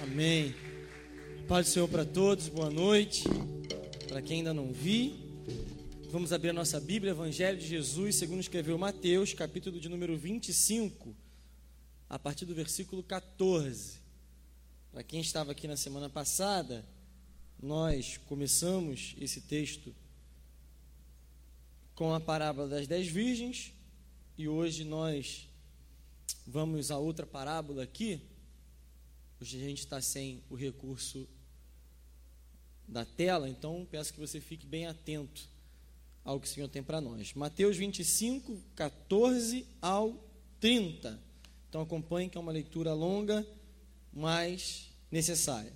[0.00, 0.54] Amém.
[1.48, 3.24] Paz do Senhor para todos, boa noite.
[4.06, 5.12] Para quem ainda não vi,
[6.08, 11.16] vamos abrir a nossa Bíblia, Evangelho de Jesus, segundo escreveu Mateus, capítulo de número 25,
[12.08, 13.98] a partir do versículo 14.
[14.92, 16.86] Para quem estava aqui na semana passada,
[17.60, 19.92] nós começamos esse texto
[21.96, 23.72] com a parábola das dez virgens
[24.38, 25.48] e hoje nós
[26.46, 28.20] vamos a outra parábola aqui,
[29.42, 31.28] Hoje a gente está sem o recurso
[32.86, 35.48] da tela, então peço que você fique bem atento
[36.24, 37.34] ao que o Senhor tem para nós.
[37.34, 40.14] Mateus 25, 14 ao
[40.60, 41.20] 30.
[41.68, 43.44] Então acompanhe que é uma leitura longa,
[44.12, 45.72] mas necessária.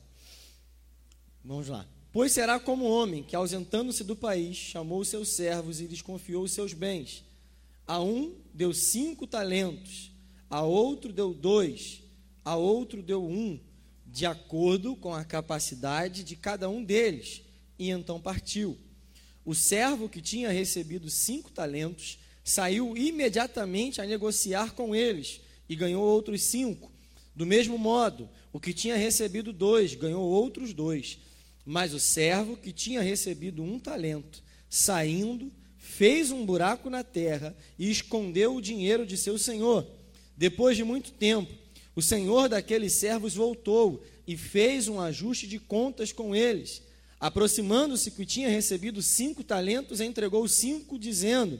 [1.45, 1.89] Vamos lá.
[2.13, 6.53] Pois será como homem que, ausentando-se do país, chamou seus servos e lhes confiou os
[6.53, 7.25] seus bens.
[7.85, 10.13] A um deu cinco talentos,
[10.49, 12.06] a outro deu dois
[12.47, 13.59] a outro deu um,
[14.07, 17.43] de acordo com a capacidade de cada um deles,
[17.77, 18.79] e então partiu.
[19.45, 26.05] O servo que tinha recebido cinco talentos saiu imediatamente a negociar com eles e ganhou
[26.05, 26.93] outros cinco.
[27.35, 31.19] Do mesmo modo, o que tinha recebido dois ganhou outros dois.
[31.65, 37.91] Mas o servo que tinha recebido um talento, saindo, fez um buraco na terra e
[37.91, 39.85] escondeu o dinheiro de seu senhor.
[40.37, 41.66] Depois de muito tempo,
[41.97, 46.83] o senhor daqueles servos voltou e fez um ajuste de contas com eles.
[47.19, 51.57] Aproximando-se, que tinha recebido cinco talentos, entregou cinco, dizendo: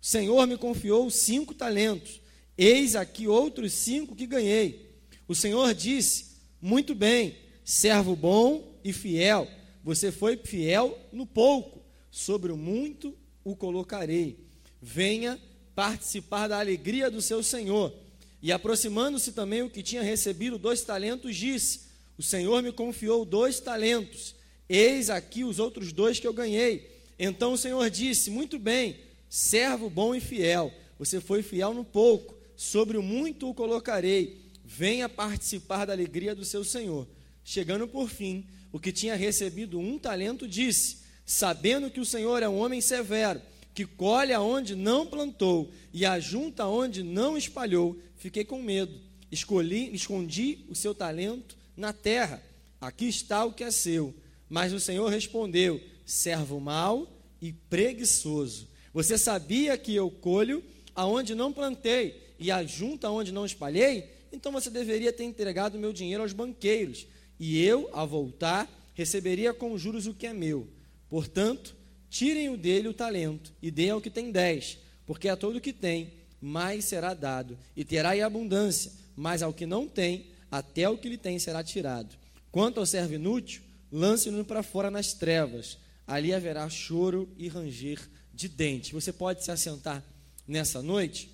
[0.00, 2.20] O Senhor me confiou cinco talentos,
[2.56, 4.94] eis aqui outros cinco que ganhei.
[5.26, 9.50] O Senhor disse: Muito bem, servo bom e fiel,
[9.82, 14.38] você foi fiel no pouco, sobre o muito o colocarei.
[14.80, 15.40] Venha
[15.74, 18.05] participar da alegria do seu Senhor.
[18.46, 21.80] E aproximando-se também o que tinha recebido dois talentos, disse:
[22.16, 24.36] O Senhor me confiou dois talentos,
[24.68, 27.02] eis aqui os outros dois que eu ganhei.
[27.18, 32.36] Então o Senhor disse: Muito bem, servo bom e fiel, você foi fiel no pouco,
[32.56, 34.40] sobre o muito o colocarei.
[34.64, 37.04] Venha participar da alegria do seu Senhor.
[37.44, 42.48] Chegando por fim, o que tinha recebido um talento disse: Sabendo que o Senhor é
[42.48, 43.42] um homem severo,
[43.74, 48.92] que colhe aonde não plantou e ajunta onde não espalhou, fiquei com medo.
[49.30, 52.42] Escolhi, escondi o seu talento na terra.
[52.80, 54.12] Aqui está o que é seu.
[54.48, 57.08] Mas o Senhor respondeu: servo mau
[57.40, 58.68] e preguiçoso.
[58.92, 60.62] Você sabia que eu colho
[60.94, 64.10] aonde não plantei e ajunto aonde não espalhei?
[64.32, 67.06] Então você deveria ter entregado meu dinheiro aos banqueiros,
[67.38, 70.66] e eu, ao voltar, receberia com juros o que é meu.
[71.08, 71.76] Portanto,
[72.10, 75.60] tirem o dele o talento e dê ao que tem dez, porque a todo o
[75.60, 80.88] que tem mais será dado, e terá em abundância, mas ao que não tem, até
[80.88, 82.14] o que lhe tem será tirado.
[82.50, 88.00] Quanto ao servo inútil, lance-no para fora nas trevas, ali haverá choro e ranger
[88.32, 88.92] de dentes.
[88.92, 90.02] Você pode se assentar
[90.46, 91.30] nessa noite?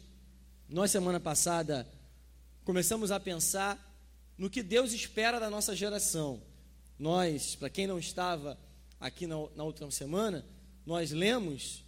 [0.69, 1.87] Nós, semana passada,
[2.65, 3.79] começamos a pensar
[4.39, 6.41] no que Deus espera da nossa geração.
[6.99, 8.59] Nós, para quem não estava
[8.99, 10.45] aqui na, na outra semana,
[10.87, 11.85] nós lemos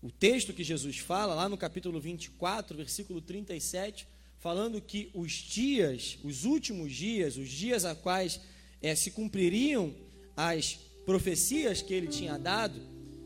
[0.00, 4.06] o texto que Jesus fala, lá no capítulo 24, versículo 37,
[4.38, 8.40] falando que os dias, os últimos dias, os dias a quais
[8.80, 9.92] é, se cumpririam
[10.36, 12.80] as profecias que ele tinha dado,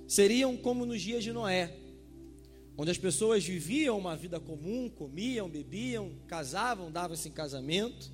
[0.09, 1.77] seriam como nos dias de Noé,
[2.77, 8.11] onde as pessoas viviam uma vida comum, comiam, bebiam, casavam, davam-se em casamento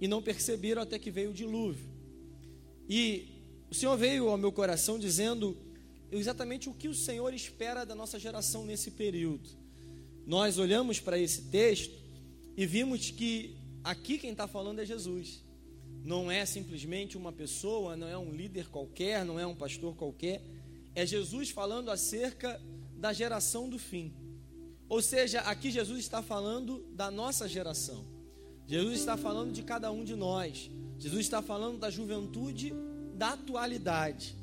[0.00, 1.88] e não perceberam até que veio o dilúvio.
[2.88, 3.36] E
[3.68, 5.56] o Senhor veio ao meu coração dizendo
[6.10, 9.48] exatamente o que o Senhor espera da nossa geração nesse período.
[10.26, 11.94] Nós olhamos para esse texto
[12.56, 15.44] e vimos que aqui quem está falando é Jesus.
[16.04, 20.42] Não é simplesmente uma pessoa, não é um líder qualquer, não é um pastor qualquer.
[20.94, 22.60] É Jesus falando acerca
[22.96, 24.12] da geração do fim.
[24.88, 28.04] Ou seja, aqui Jesus está falando da nossa geração.
[28.66, 30.70] Jesus está falando de cada um de nós.
[30.98, 32.72] Jesus está falando da juventude
[33.14, 34.36] da atualidade.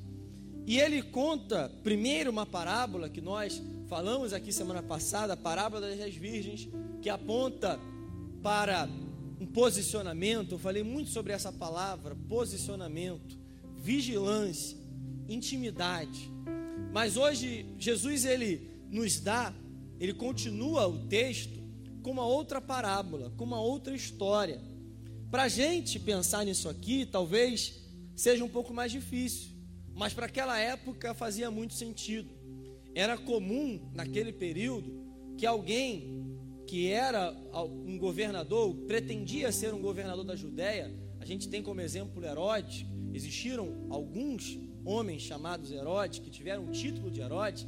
[0.65, 5.98] E ele conta primeiro uma parábola que nós falamos aqui semana passada, a parábola das
[5.98, 6.69] dez virgens,
[7.01, 7.80] que aponta
[8.42, 8.88] para
[9.39, 10.54] um posicionamento.
[10.54, 13.38] Eu falei muito sobre essa palavra, posicionamento,
[13.77, 14.77] vigilância,
[15.27, 16.31] intimidade.
[16.94, 19.54] Mas hoje Jesus ele nos dá,
[20.00, 21.62] ele continua o texto
[22.01, 24.62] com uma outra parábola, com uma outra história.
[25.30, 27.81] Para a gente pensar nisso aqui, talvez
[28.15, 29.52] seja um pouco mais difícil
[29.95, 32.30] mas para aquela época fazia muito sentido.
[32.95, 35.04] Era comum naquele período
[35.38, 36.24] que alguém
[36.68, 37.31] que era
[37.86, 42.86] um governador, pretendia ser um governador da Judéia, a gente tem como exemplo Herodes.
[43.13, 47.66] Existiram alguns homens chamados Herodes que tiveram o título de Herodes.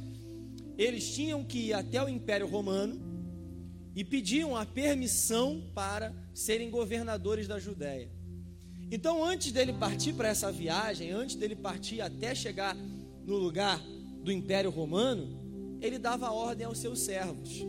[0.76, 3.00] Eles tinham que ir até o Império Romano
[3.94, 8.10] e pediam a permissão para serem governadores da Judéia.
[8.90, 12.76] Então, antes dele partir para essa viagem, antes dele partir até chegar
[13.24, 13.80] no lugar
[14.22, 17.64] do Império Romano, ele dava ordem aos seus servos.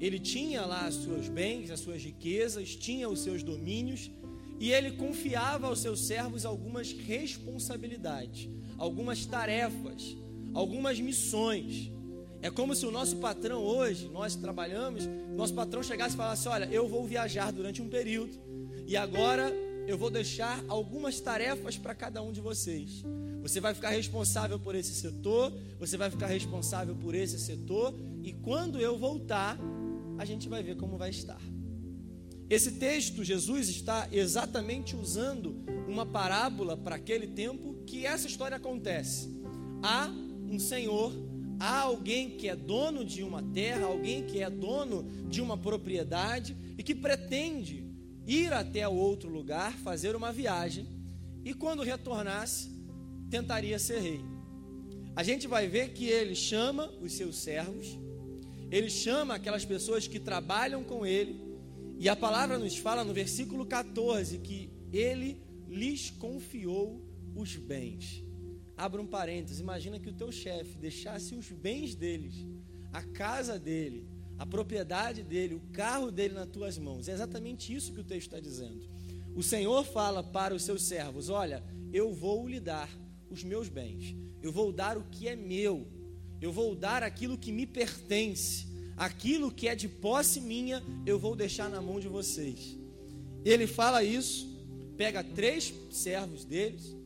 [0.00, 4.10] Ele tinha lá os seus bens, as suas riquezas, tinha os seus domínios,
[4.58, 10.16] e ele confiava aos seus servos algumas responsabilidades, algumas tarefas,
[10.52, 11.92] algumas missões.
[12.42, 16.66] É como se o nosso patrão hoje, nós trabalhamos, nosso patrão chegasse e falasse: Olha,
[16.66, 18.32] eu vou viajar durante um período,
[18.86, 19.52] e agora
[19.86, 23.04] eu vou deixar algumas tarefas para cada um de vocês.
[23.40, 28.32] Você vai ficar responsável por esse setor, você vai ficar responsável por esse setor, e
[28.32, 29.56] quando eu voltar,
[30.18, 31.40] a gente vai ver como vai estar.
[32.50, 39.28] Esse texto, Jesus está exatamente usando uma parábola para aquele tempo que essa história acontece.
[39.82, 40.08] Há
[40.48, 41.12] um senhor,
[41.58, 46.56] há alguém que é dono de uma terra, alguém que é dono de uma propriedade
[46.76, 47.85] e que pretende
[48.26, 50.86] ir até outro lugar, fazer uma viagem,
[51.44, 52.70] e quando retornasse,
[53.30, 54.20] tentaria ser rei.
[55.14, 57.96] A gente vai ver que ele chama os seus servos,
[58.70, 61.40] ele chama aquelas pessoas que trabalham com ele,
[61.98, 67.00] e a palavra nos fala no versículo 14 que ele lhes confiou
[67.34, 68.22] os bens.
[68.76, 72.34] Abra um parênteses, imagina que o teu chefe deixasse os bens deles,
[72.92, 74.06] a casa dele,
[74.38, 77.08] a propriedade dele, o carro dele nas tuas mãos.
[77.08, 78.88] É exatamente isso que o texto está dizendo.
[79.34, 81.62] O Senhor fala para os seus servos: Olha,
[81.92, 82.88] eu vou lhe dar
[83.30, 85.86] os meus bens, eu vou dar o que é meu,
[86.40, 88.66] eu vou dar aquilo que me pertence,
[88.96, 92.76] aquilo que é de posse minha, eu vou deixar na mão de vocês.
[93.44, 94.48] Ele fala isso,
[94.96, 96.96] pega três servos deles,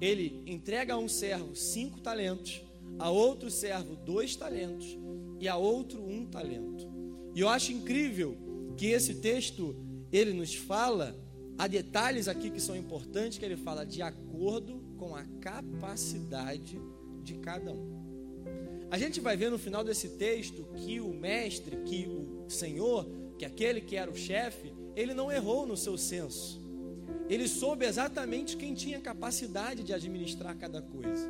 [0.00, 2.62] ele entrega a um servo cinco talentos,
[2.98, 4.96] a outro servo dois talentos
[5.40, 6.86] e a outro um talento.
[7.34, 8.36] E eu acho incrível
[8.76, 9.76] que esse texto
[10.10, 11.16] ele nos fala,
[11.56, 16.80] há detalhes aqui que são importantes, que ele fala de acordo com a capacidade
[17.22, 17.98] de cada um.
[18.90, 23.06] A gente vai ver no final desse texto que o mestre, que o Senhor,
[23.38, 26.60] que aquele que era o chefe, ele não errou no seu senso.
[27.28, 31.28] Ele soube exatamente quem tinha capacidade de administrar cada coisa.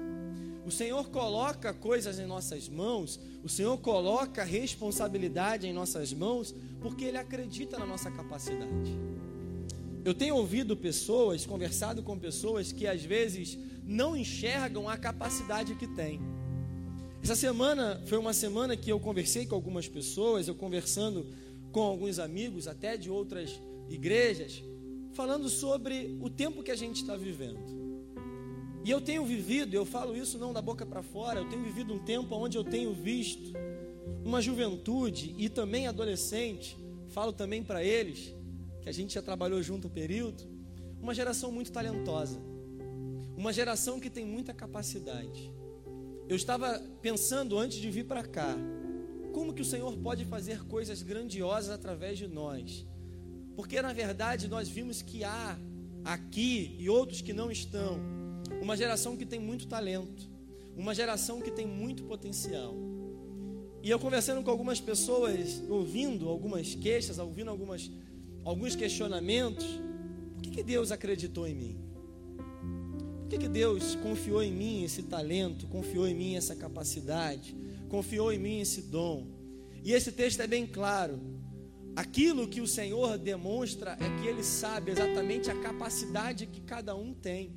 [0.69, 7.07] O Senhor coloca coisas em nossas mãos, o Senhor coloca responsabilidade em nossas mãos, porque
[7.07, 8.95] Ele acredita na nossa capacidade.
[10.05, 15.87] Eu tenho ouvido pessoas, conversado com pessoas que às vezes não enxergam a capacidade que
[15.87, 16.21] têm.
[17.23, 21.27] Essa semana foi uma semana que eu conversei com algumas pessoas, eu conversando
[21.73, 24.63] com alguns amigos, até de outras igrejas,
[25.15, 27.78] falando sobre o tempo que a gente está vivendo.
[28.89, 31.93] E eu tenho vivido, eu falo isso não da boca para fora, eu tenho vivido
[31.93, 33.53] um tempo onde eu tenho visto
[34.25, 36.75] uma juventude e também adolescente,
[37.09, 38.35] falo também para eles,
[38.81, 40.43] que a gente já trabalhou junto um período,
[41.03, 42.41] uma geração muito talentosa,
[43.37, 45.53] uma geração que tem muita capacidade.
[46.27, 48.57] Eu estava pensando antes de vir para cá,
[49.35, 52.87] como que o Senhor pode fazer coisas grandiosas através de nós?
[53.55, 55.59] Porque na verdade nós vimos que há
[56.07, 58.18] aqui e outros que não estão
[58.61, 60.29] uma geração que tem muito talento,
[60.77, 62.75] uma geração que tem muito potencial.
[63.83, 67.91] E eu conversando com algumas pessoas, ouvindo algumas queixas, ouvindo algumas,
[68.45, 69.65] alguns questionamentos,
[70.35, 71.79] por que, que Deus acreditou em mim?
[73.21, 77.57] Por que, que Deus confiou em mim esse talento, confiou em mim essa capacidade,
[77.89, 79.27] confiou em mim esse dom?
[79.85, 81.21] E esse texto é bem claro.
[81.95, 87.13] Aquilo que o Senhor demonstra é que Ele sabe exatamente a capacidade que cada um
[87.13, 87.53] tem.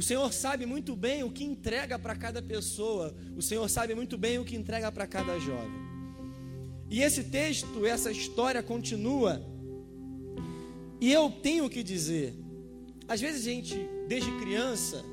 [0.00, 3.14] O Senhor sabe muito bem o que entrega para cada pessoa.
[3.36, 5.78] O Senhor sabe muito bem o que entrega para cada jovem.
[6.88, 9.44] E esse texto, essa história continua.
[11.02, 12.34] E eu tenho que dizer,
[13.06, 13.76] às vezes a gente,
[14.08, 15.04] desde criança,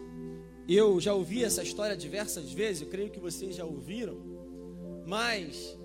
[0.69, 4.17] eu já ouvi essa história diversas vezes, eu creio que vocês já ouviram,
[5.05, 5.77] mas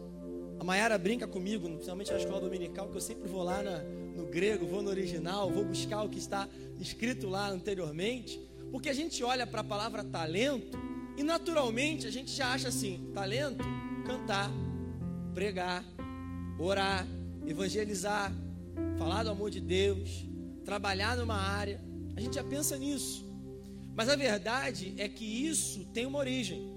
[0.61, 4.27] a Mayara brinca comigo, principalmente na escola dominical, que eu sempre vou lá na, no
[4.27, 8.52] grego, vou no original, vou buscar o que está escrito lá anteriormente.
[8.73, 10.79] Porque a gente olha para a palavra talento
[11.17, 13.63] e naturalmente a gente já acha assim: talento,
[14.07, 14.51] cantar,
[15.35, 15.85] pregar,
[16.59, 17.07] orar,
[17.47, 18.33] evangelizar,
[18.99, 20.27] falar do amor de Deus,
[20.65, 21.81] trabalhar numa área.
[22.17, 23.31] A gente já pensa nisso.
[23.95, 26.73] Mas a verdade é que isso tem uma origem.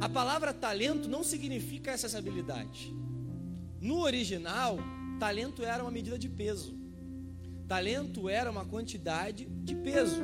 [0.00, 2.92] A palavra talento não significa essas habilidades.
[3.80, 4.78] No original,
[5.18, 6.76] talento era uma medida de peso.
[7.66, 10.22] Talento era uma quantidade de peso.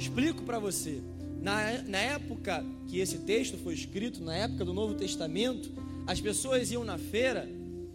[0.00, 1.02] Explico para você.
[1.42, 5.70] Na, na época que esse texto foi escrito, na época do Novo Testamento,
[6.06, 7.46] as pessoas iam na feira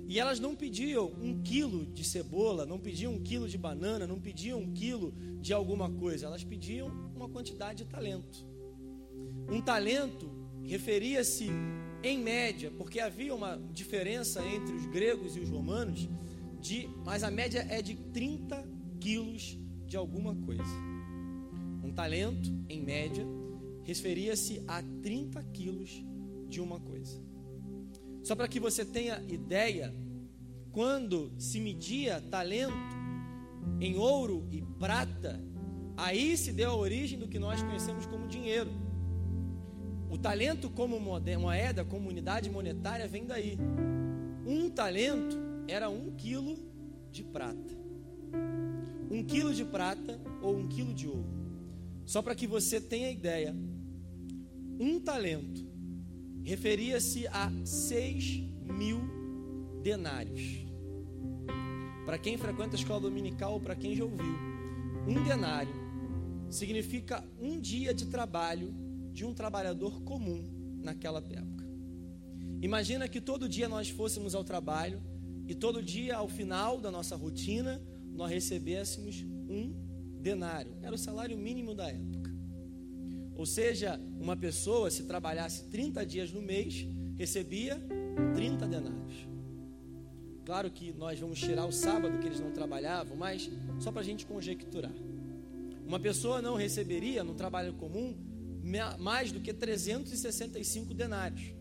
[0.07, 4.19] e elas não pediam um quilo de cebola, não pediam um quilo de banana, não
[4.19, 8.45] pediam um quilo de alguma coisa, elas pediam uma quantidade de talento.
[9.49, 10.29] Um talento
[10.63, 11.49] referia-se
[12.03, 16.07] em média, porque havia uma diferença entre os gregos e os romanos,
[16.61, 18.63] de, mas a média é de 30
[18.99, 19.57] quilos
[19.87, 20.94] de alguma coisa.
[21.85, 23.23] Um talento, em média,
[23.83, 26.03] referia-se a 30 quilos
[26.49, 27.21] de uma coisa.
[28.23, 29.93] Só para que você tenha ideia,
[30.71, 32.73] quando se media talento
[33.79, 35.39] em ouro e prata,
[35.95, 38.71] aí se deu a origem do que nós conhecemos como dinheiro.
[40.09, 43.59] O talento como moeda, como unidade monetária, vem daí.
[44.43, 45.37] Um talento
[45.67, 46.57] era um quilo
[47.11, 47.77] de prata.
[49.11, 51.44] Um quilo de prata ou um quilo de ouro.
[52.05, 53.55] Só para que você tenha ideia,
[54.79, 55.65] um talento
[56.43, 59.01] referia-se a 6 mil
[59.81, 60.63] denários.
[62.05, 64.35] Para quem frequenta a escola dominical ou para quem já ouviu,
[65.07, 65.73] um denário
[66.49, 68.73] significa um dia de trabalho
[69.11, 70.43] de um trabalhador comum
[70.83, 71.65] naquela época.
[72.61, 75.01] Imagina que todo dia nós fôssemos ao trabalho
[75.47, 77.81] e todo dia, ao final da nossa rotina,
[78.11, 79.84] nós recebêssemos um
[80.25, 80.75] denário.
[80.81, 82.31] Era o salário mínimo da época.
[83.35, 87.79] Ou seja, uma pessoa, se trabalhasse 30 dias no mês, recebia
[88.33, 89.27] 30 denários.
[90.43, 94.03] Claro que nós vamos tirar o sábado que eles não trabalhavam, mas só para a
[94.03, 94.95] gente conjecturar.
[95.85, 98.15] Uma pessoa não receberia no trabalho comum
[98.99, 101.53] mais do que 365 denários.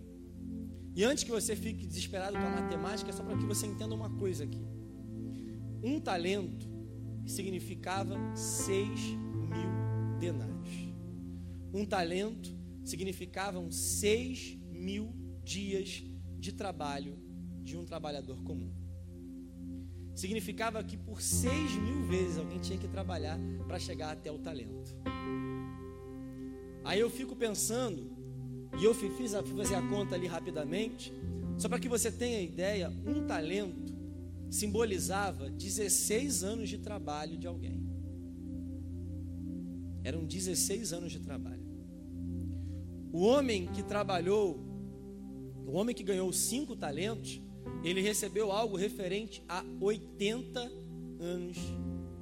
[0.97, 3.95] E antes que você fique desesperado com a matemática, é só para que você entenda
[3.95, 4.65] uma coisa aqui.
[5.83, 6.74] Um talento
[7.27, 10.95] significava 6 mil denários.
[11.73, 12.55] Um talento
[12.85, 16.05] significavam 6 mil dias
[16.39, 17.19] de trabalho
[17.63, 18.73] de um trabalhador comum.
[20.15, 24.95] Significava que por 6 mil vezes alguém tinha que trabalhar para chegar até o talento.
[26.85, 28.13] Aí eu fico pensando,
[28.79, 31.13] e eu fiz, fiz fazer a conta ali rapidamente,
[31.57, 33.94] só para que você tenha ideia, um talento
[34.55, 37.85] simbolizava 16 anos de trabalho de alguém.
[40.05, 41.65] Eram 16 anos de trabalho.
[43.13, 44.61] O homem que trabalhou,
[45.67, 47.41] o homem que ganhou cinco talentos,
[47.83, 50.61] ele recebeu algo referente a 80
[51.19, 51.59] anos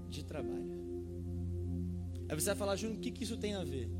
[0.08, 0.72] de trabalho.
[2.30, 3.90] Aí você vai falar, Júnior, o que, que isso tem a ver?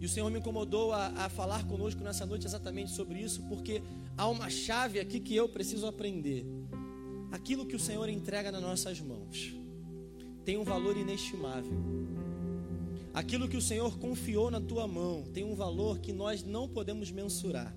[0.00, 3.82] E o Senhor me incomodou a, a falar conosco nessa noite exatamente sobre isso, porque
[4.16, 6.46] há uma chave aqui que eu preciso aprender.
[7.30, 9.54] Aquilo que o Senhor entrega nas nossas mãos
[10.44, 11.78] tem um valor inestimável.
[13.12, 17.10] Aquilo que o Senhor confiou na tua mão tem um valor que nós não podemos
[17.10, 17.74] mensurar.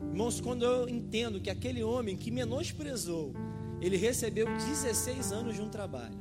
[0.00, 3.32] Irmãos, quando eu entendo que aquele homem que menosprezou,
[3.80, 6.18] ele recebeu 16 anos de um trabalho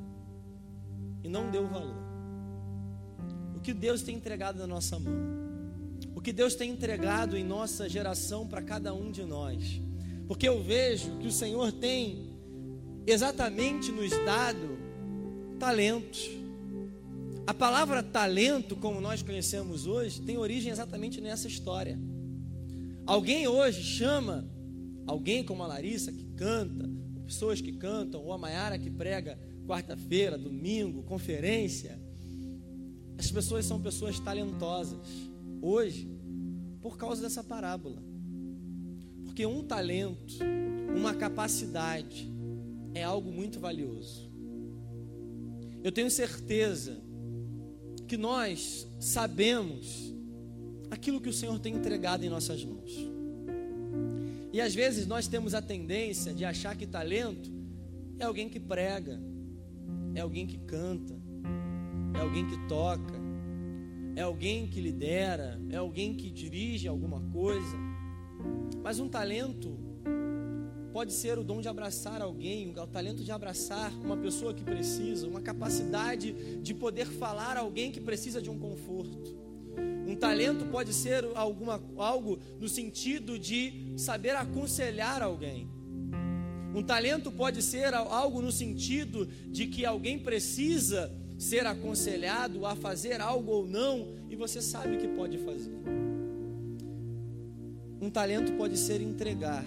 [1.23, 2.09] e não deu valor.
[3.55, 5.13] O que Deus tem entregado na nossa mão,
[6.15, 9.81] o que Deus tem entregado em nossa geração para cada um de nós,
[10.29, 12.29] porque eu vejo que o Senhor tem
[13.05, 14.79] exatamente nos dado
[15.59, 16.39] talentos
[17.49, 21.99] a palavra talento, como nós conhecemos hoje, tem origem exatamente nessa história.
[23.07, 24.47] Alguém hoje chama
[25.07, 26.87] alguém como a Larissa que canta,
[27.25, 31.99] pessoas que cantam, ou a Maiara que prega quarta-feira, domingo, conferência.
[33.17, 35.07] As pessoas são pessoas talentosas
[35.59, 36.07] hoje
[36.81, 38.08] por causa dessa parábola.
[39.39, 40.33] Porque um talento,
[40.93, 42.29] uma capacidade
[42.93, 44.29] é algo muito valioso.
[45.81, 47.01] Eu tenho certeza
[48.05, 50.13] que nós sabemos
[50.91, 52.91] aquilo que o Senhor tem entregado em nossas mãos.
[54.51, 57.49] E às vezes nós temos a tendência de achar que talento
[58.19, 59.21] é alguém que prega,
[60.15, 61.15] é alguém que canta,
[62.13, 63.15] é alguém que toca,
[64.17, 67.88] é alguém que lidera, é alguém que dirige alguma coisa.
[68.83, 69.77] Mas um talento
[70.91, 75.27] pode ser o dom de abraçar alguém, o talento de abraçar uma pessoa que precisa,
[75.27, 79.37] uma capacidade de poder falar a alguém que precisa de um conforto.
[80.07, 85.69] Um talento pode ser alguma, algo no sentido de saber aconselhar alguém.
[86.73, 93.21] Um talento pode ser algo no sentido de que alguém precisa ser aconselhado a fazer
[93.21, 95.98] algo ou não e você sabe que pode fazer.
[98.09, 99.63] Um talento pode ser entregar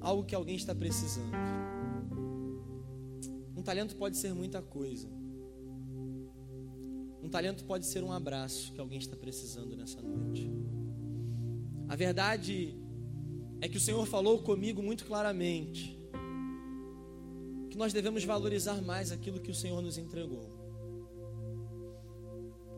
[0.00, 1.36] algo que alguém está precisando.
[3.54, 5.06] Um talento pode ser muita coisa.
[7.22, 10.50] Um talento pode ser um abraço que alguém está precisando nessa noite.
[11.86, 12.74] A verdade
[13.60, 15.94] é que o Senhor falou comigo muito claramente
[17.68, 20.48] que nós devemos valorizar mais aquilo que o Senhor nos entregou.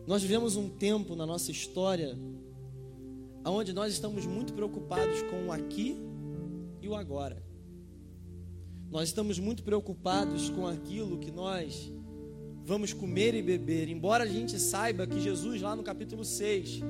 [0.05, 2.19] Nós vivemos um tempo na nossa história
[3.51, 5.97] onde nós estamos muito preocupados com o aqui
[6.81, 7.43] e o agora.
[8.91, 11.91] Nós estamos muito preocupados com aquilo que nós
[12.65, 16.81] vamos comer e beber, embora a gente saiba que Jesus, lá no capítulo 6,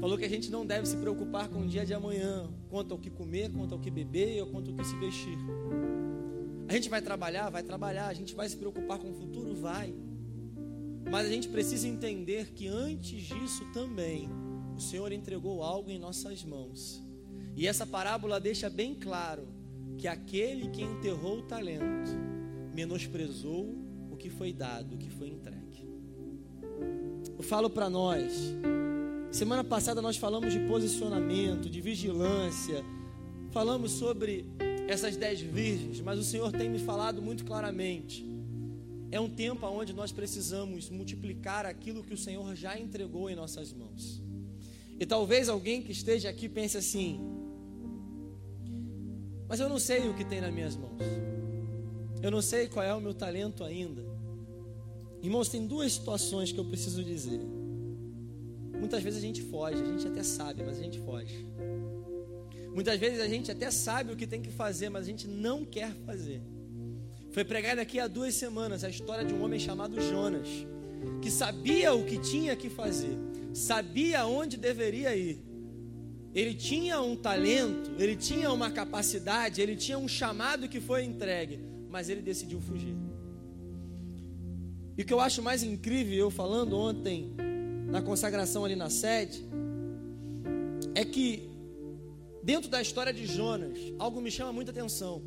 [0.00, 2.98] falou que a gente não deve se preocupar com o dia de amanhã, quanto ao
[2.98, 5.38] que comer, quanto ao que beber ou quanto ao que se vestir.
[6.68, 9.94] A gente vai trabalhar, vai trabalhar, a gente vai se preocupar com o futuro, vai.
[11.10, 14.28] Mas a gente precisa entender que antes disso também
[14.76, 17.02] o Senhor entregou algo em nossas mãos.
[17.56, 19.48] E essa parábola deixa bem claro
[19.96, 22.10] que aquele que enterrou o talento
[22.74, 23.74] menosprezou
[24.10, 25.88] o que foi dado, o que foi entregue.
[27.36, 28.54] Eu falo para nós,
[29.30, 32.84] semana passada nós falamos de posicionamento, de vigilância,
[33.50, 34.44] falamos sobre
[34.86, 38.24] essas dez virgens, mas o Senhor tem me falado muito claramente.
[39.10, 43.72] É um tempo onde nós precisamos multiplicar aquilo que o Senhor já entregou em nossas
[43.72, 44.25] mãos.
[44.98, 47.20] E talvez alguém que esteja aqui pense assim:
[49.48, 51.00] mas eu não sei o que tem nas minhas mãos,
[52.22, 54.04] eu não sei qual é o meu talento ainda.
[55.22, 57.40] Irmãos, tem duas situações que eu preciso dizer.
[58.78, 61.46] Muitas vezes a gente foge, a gente até sabe, mas a gente foge.
[62.74, 65.64] Muitas vezes a gente até sabe o que tem que fazer, mas a gente não
[65.64, 66.42] quer fazer.
[67.30, 70.48] Foi pregada aqui há duas semanas a história de um homem chamado Jonas,
[71.22, 73.16] que sabia o que tinha que fazer,
[73.56, 75.42] sabia onde deveria ir.
[76.34, 81.58] Ele tinha um talento, ele tinha uma capacidade, ele tinha um chamado que foi entregue,
[81.88, 82.94] mas ele decidiu fugir.
[84.98, 87.34] E o que eu acho mais incrível, eu falando ontem
[87.86, 89.42] na consagração ali na sede,
[90.94, 91.48] é que
[92.42, 95.22] dentro da história de Jonas, algo me chama muita atenção.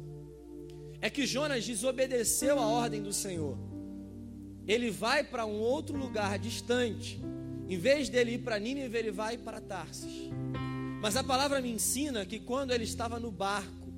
[1.02, 3.58] É que Jonas desobedeceu a ordem do Senhor.
[4.68, 7.20] Ele vai para um outro lugar distante
[7.70, 10.32] em vez dele ir para Nínive, ele vai para Tarsis.
[11.00, 13.94] Mas a palavra me ensina que quando ele estava no barco,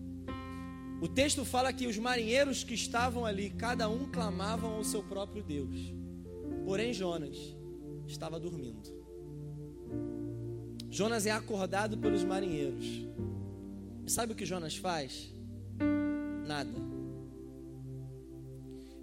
[1.01, 5.41] o texto fala que os marinheiros que estavam ali, cada um clamavam ao seu próprio
[5.41, 5.93] Deus.
[6.65, 7.37] Porém, Jonas
[8.05, 9.01] estava dormindo.
[10.89, 12.85] Jonas é acordado pelos marinheiros.
[14.05, 15.33] Sabe o que Jonas faz?
[16.45, 16.77] Nada.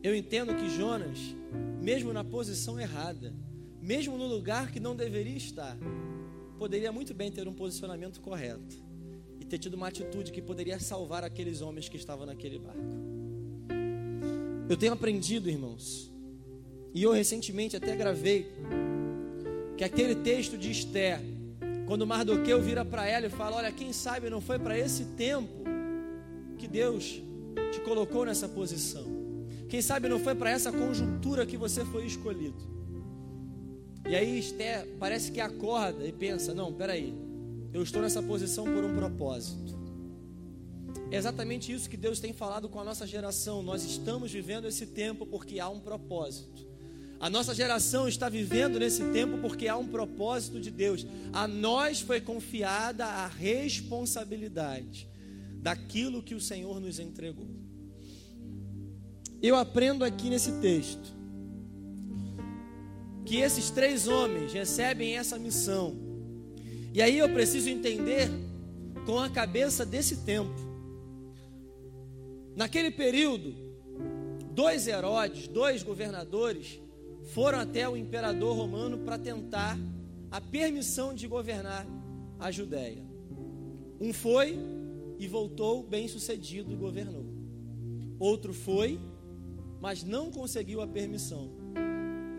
[0.03, 1.19] Eu entendo que Jonas,
[1.81, 3.35] mesmo na posição errada,
[3.89, 5.75] mesmo no lugar que não deveria estar,
[6.59, 8.77] poderia muito bem ter um posicionamento correto
[9.41, 12.83] e ter tido uma atitude que poderia salvar aqueles homens que estavam naquele barco.
[14.69, 16.13] Eu tenho aprendido, irmãos,
[16.93, 18.53] e eu recentemente até gravei,
[19.79, 21.23] que aquele texto de Esther,
[21.87, 25.65] quando Mardoqueu vira para ela e fala: Olha, quem sabe não foi para esse tempo
[26.59, 27.23] que Deus
[27.73, 29.07] te colocou nessa posição.
[29.67, 32.78] Quem sabe não foi para essa conjuntura que você foi escolhido.
[34.09, 37.15] E aí Esther parece que acorda e pensa: não, peraí,
[37.75, 39.77] eu estou nessa posição por um propósito.
[41.11, 43.63] É exatamente isso que Deus tem falado com a nossa geração.
[43.63, 46.67] Nós estamos vivendo esse tempo porque há um propósito.
[47.21, 51.07] A nossa geração está vivendo nesse tempo porque há um propósito de Deus.
[51.33, 55.09] A nós foi confiada a responsabilidade
[55.61, 57.49] daquilo que o Senhor nos entregou.
[59.43, 61.18] Eu aprendo aqui nesse texto
[63.29, 65.95] que esses três homens recebem essa missão.
[66.95, 68.27] E aí eu preciso entender
[69.05, 70.59] com a cabeça desse tempo.
[72.57, 73.55] Naquele período,
[74.53, 76.81] dois Herodes, dois governadores,
[77.35, 79.79] foram até o imperador romano para tentar
[80.31, 81.87] a permissão de governar
[82.41, 83.05] a Judéia.
[84.01, 84.59] Um foi
[85.19, 87.27] e voltou bem sucedido e governou.
[88.19, 88.99] Outro foi,
[89.83, 91.58] mas não conseguiu a permissão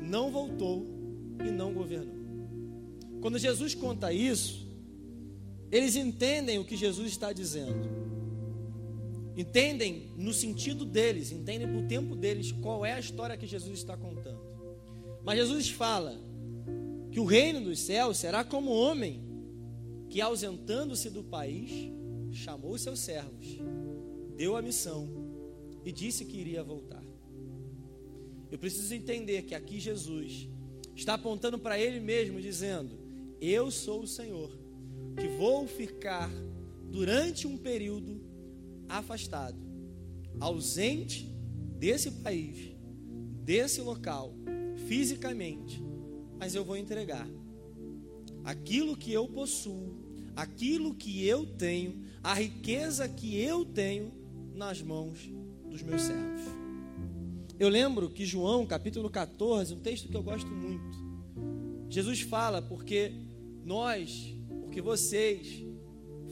[0.10, 0.86] não voltou
[1.46, 2.18] e não governou.
[3.22, 4.68] Quando Jesus conta isso,
[5.72, 7.88] eles entendem o que Jesus está dizendo.
[9.38, 13.96] Entendem no sentido deles, entendem no tempo deles qual é a história que Jesus está
[13.96, 14.42] contando.
[15.24, 16.20] Mas Jesus fala
[17.12, 19.22] que o reino dos céus será como homem
[20.10, 21.92] que, ausentando-se do país,
[22.32, 23.60] chamou seus servos,
[24.36, 25.08] deu a missão
[25.86, 26.99] e disse que iria voltar.
[28.52, 30.48] Eu preciso entender que aqui Jesus
[30.96, 32.98] está apontando para Ele mesmo, dizendo:
[33.40, 34.52] Eu sou o Senhor,
[35.16, 36.30] que vou ficar
[36.92, 38.22] durante um período
[38.88, 39.58] afastado,
[40.40, 41.26] ausente
[41.78, 42.76] desse país,
[43.44, 44.34] desse local,
[44.88, 45.82] fisicamente,
[46.38, 47.28] mas eu vou entregar
[48.44, 49.94] aquilo que eu possuo,
[50.36, 54.12] aquilo que eu tenho, a riqueza que eu tenho
[54.54, 55.20] nas mãos
[55.70, 56.59] dos meus servos.
[57.60, 60.98] Eu lembro que João, capítulo 14, um texto que eu gosto muito.
[61.90, 63.12] Jesus fala porque
[63.66, 65.66] nós, porque vocês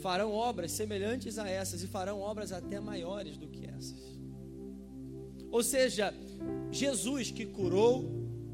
[0.02, 4.18] farão obras semelhantes a essas e farão obras até maiores do que essas.
[5.52, 6.14] Ou seja,
[6.72, 8.06] Jesus que curou,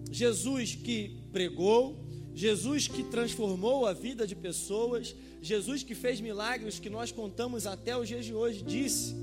[0.09, 6.89] Jesus que pregou, Jesus que transformou a vida de pessoas, Jesus que fez milagres que
[6.89, 9.15] nós contamos até os dias de hoje, disse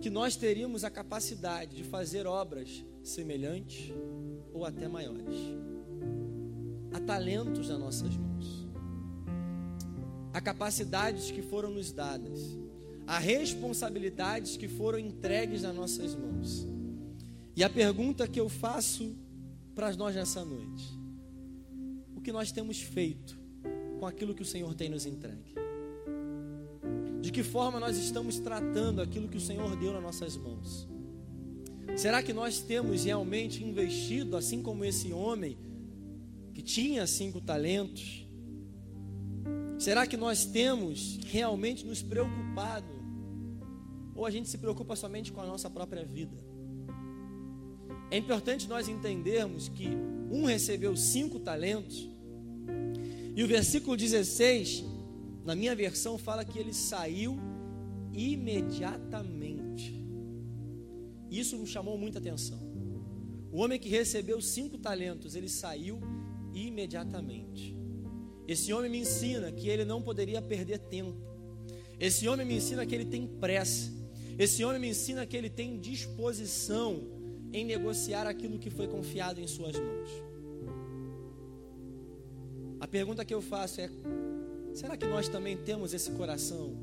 [0.00, 3.92] que nós teríamos a capacidade de fazer obras semelhantes
[4.52, 5.36] ou até maiores.
[6.92, 8.66] Há talentos nas nossas mãos,
[10.32, 12.40] há capacidades que foram nos dadas,
[13.06, 16.66] há responsabilidades que foram entregues nas nossas mãos.
[17.56, 19.16] E a pergunta que eu faço
[19.74, 20.96] para nós nessa noite:
[22.14, 23.38] o que nós temos feito
[23.98, 25.57] com aquilo que o Senhor tem nos entregue?
[27.28, 30.88] De que forma nós estamos tratando aquilo que o Senhor deu nas nossas mãos?
[31.94, 35.58] Será que nós temos realmente investido, assim como esse homem
[36.54, 38.26] que tinha cinco talentos?
[39.78, 42.94] Será que nós temos realmente nos preocupado?
[44.14, 46.42] Ou a gente se preocupa somente com a nossa própria vida?
[48.10, 49.90] É importante nós entendermos que
[50.30, 52.08] um recebeu cinco talentos,
[53.36, 54.87] e o versículo 16
[55.48, 57.38] na minha versão fala que ele saiu
[58.12, 60.04] imediatamente.
[61.30, 62.58] Isso me chamou muita atenção.
[63.50, 66.00] O homem que recebeu cinco talentos, ele saiu
[66.52, 67.74] imediatamente.
[68.46, 71.16] Esse homem me ensina que ele não poderia perder tempo.
[71.98, 73.90] Esse homem me ensina que ele tem pressa.
[74.38, 77.08] Esse homem me ensina que ele tem disposição
[77.54, 80.10] em negociar aquilo que foi confiado em suas mãos.
[82.78, 83.88] A pergunta que eu faço é:
[84.74, 86.76] Será que nós também temos esse coração?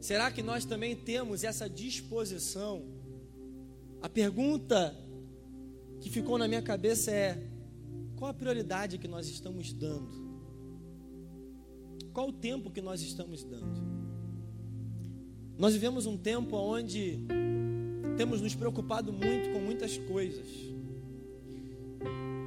[0.00, 2.84] Será que nós também temos essa disposição?
[4.02, 4.96] A pergunta
[6.00, 7.42] que ficou na minha cabeça é:
[8.16, 10.26] qual a prioridade que nós estamos dando?
[12.12, 13.86] Qual o tempo que nós estamos dando?
[15.58, 17.18] Nós vivemos um tempo onde
[18.16, 20.46] temos nos preocupado muito com muitas coisas.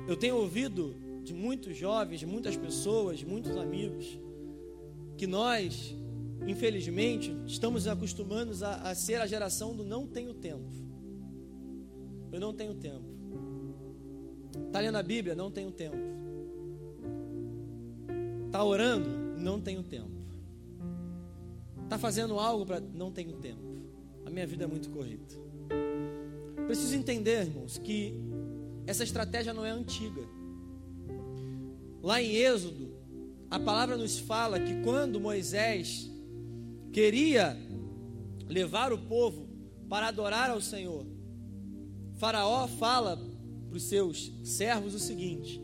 [0.07, 4.17] Eu tenho ouvido de muitos jovens, de muitas pessoas, de muitos amigos,
[5.19, 5.93] que nós,
[6.47, 10.71] infelizmente, estamos acostumados a, a ser a geração do não tenho tempo.
[12.31, 13.03] Eu não tenho tempo.
[14.67, 15.35] Está lendo a Bíblia?
[15.35, 15.97] Não tenho tempo.
[18.45, 19.09] Está orando?
[19.37, 20.09] Não tenho tempo.
[21.83, 22.79] Está fazendo algo para.
[22.79, 23.61] Não tenho tempo.
[24.25, 25.25] A minha vida é muito corrida.
[26.65, 28.13] Preciso entender, irmãos, que
[28.87, 30.21] essa estratégia não é antiga.
[32.01, 32.88] Lá em Êxodo,
[33.49, 36.09] a palavra nos fala que quando Moisés
[36.91, 37.57] queria
[38.47, 39.47] levar o povo
[39.87, 41.05] para adorar ao Senhor,
[42.17, 43.17] Faraó fala
[43.67, 45.59] para os seus servos o seguinte: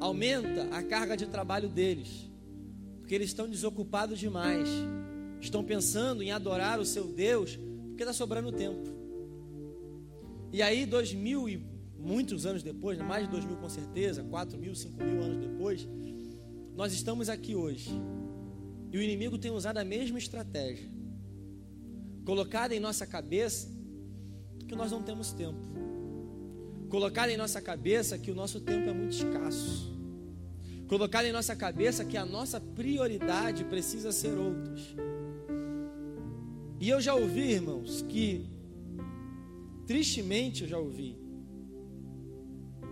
[0.00, 2.30] aumenta a carga de trabalho deles,
[3.00, 4.68] porque eles estão desocupados demais,
[5.40, 8.96] estão pensando em adorar o seu Deus, porque está sobrando tempo.
[10.52, 11.66] E aí, dois mil e
[11.98, 15.38] muitos anos depois, né, mais de dois mil com certeza, quatro mil, cinco mil anos
[15.38, 15.86] depois,
[16.78, 17.90] nós estamos aqui hoje
[18.92, 20.88] e o inimigo tem usado a mesma estratégia,
[22.24, 23.68] colocada em nossa cabeça
[24.68, 25.58] que nós não temos tempo,
[26.88, 29.92] colocada em nossa cabeça que o nosso tempo é muito escasso,
[30.86, 34.80] colocada em nossa cabeça que a nossa prioridade precisa ser outras.
[36.78, 38.46] E eu já ouvi, irmãos, que
[39.84, 41.18] tristemente eu já ouvi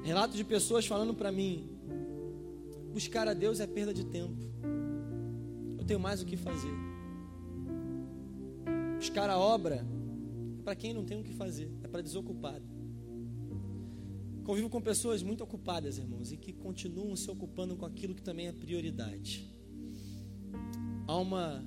[0.03, 1.76] relatos de pessoas falando para mim:
[2.97, 4.43] Buscar a Deus é perda de tempo.
[5.79, 6.73] Eu tenho mais o que fazer.
[8.97, 9.87] Buscar a obra
[10.59, 12.65] é para quem não tem o que fazer, é para desocupado.
[14.45, 18.47] Convivo com pessoas muito ocupadas, irmãos, e que continuam se ocupando com aquilo que também
[18.47, 19.47] é prioridade.
[21.07, 21.63] Há uma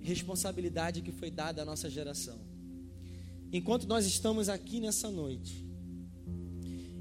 [0.00, 2.38] responsabilidade que foi dada à nossa geração.
[3.50, 5.66] Enquanto nós estamos aqui nessa noite,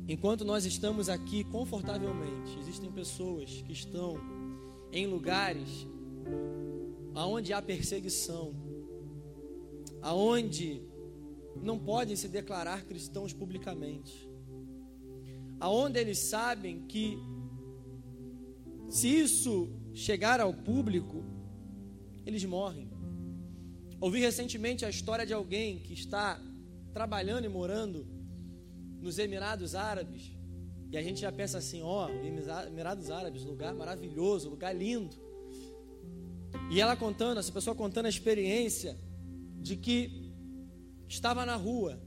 [0.08, 4.18] Enquanto nós estamos aqui confortavelmente, existem pessoas que estão
[4.90, 5.86] em lugares
[7.14, 8.56] aonde há perseguição,
[10.02, 10.82] aonde
[11.62, 14.30] não podem se declarar cristãos publicamente,
[15.60, 17.18] aonde eles sabem que
[18.88, 21.22] se isso chegar ao público,
[22.26, 22.90] eles morrem.
[24.00, 26.40] Ouvi recentemente a história de alguém que está
[26.94, 28.17] trabalhando e morando
[29.02, 30.32] nos Emirados Árabes.
[30.90, 35.16] E a gente já pensa assim, ó, oh, Emirados Árabes, lugar maravilhoso, lugar lindo.
[36.72, 38.98] E ela contando, essa pessoa contando a experiência
[39.60, 40.34] de que
[41.08, 42.00] estava na rua,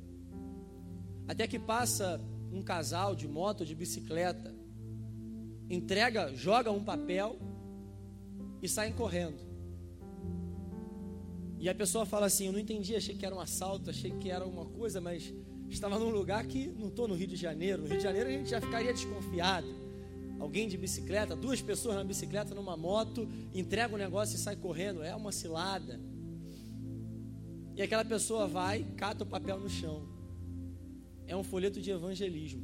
[1.28, 2.20] até que passa
[2.52, 4.54] um casal de moto, de bicicleta,
[5.68, 7.38] entrega, joga um papel
[8.62, 9.50] e saem correndo.
[11.58, 14.30] E a pessoa fala assim: Eu não entendi, achei que era um assalto, achei que
[14.30, 15.32] era uma coisa, mas
[15.74, 17.82] estava num lugar que não estou no Rio de Janeiro.
[17.82, 19.68] No Rio de Janeiro a gente já ficaria desconfiado.
[20.38, 25.02] Alguém de bicicleta, duas pessoas na bicicleta, numa moto, entrega o negócio e sai correndo.
[25.02, 26.00] É uma cilada.
[27.76, 30.08] E aquela pessoa vai, cata o papel no chão.
[31.26, 32.62] É um folheto de evangelismo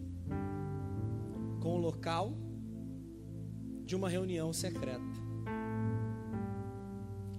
[1.60, 2.32] com o local
[3.84, 5.00] de uma reunião secreta.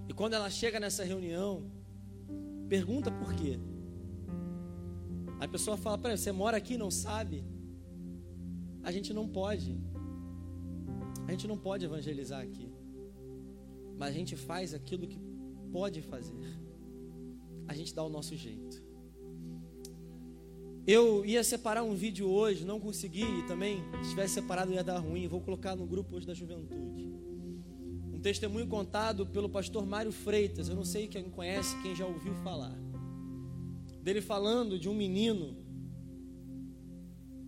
[0.08, 1.70] E quando ela chega nessa reunião,
[2.68, 3.58] pergunta por quê.
[5.40, 7.44] A pessoa fala: para você mora aqui e não sabe?
[8.82, 9.78] A gente não pode.
[11.26, 12.72] A gente não pode evangelizar aqui.
[13.96, 15.18] Mas a gente faz aquilo que
[15.72, 16.58] pode fazer.
[17.66, 18.82] A gente dá o nosso jeito.
[20.86, 23.82] Eu ia separar um vídeo hoje, não consegui também.
[24.02, 25.28] Se tivesse separado ia dar ruim.
[25.28, 27.12] Vou colocar no grupo hoje da juventude.
[28.10, 30.68] Um testemunho contado pelo pastor Mário Freitas.
[30.68, 32.87] Eu não sei quem conhece, quem já ouviu falar.
[34.02, 35.56] Dele falando de um menino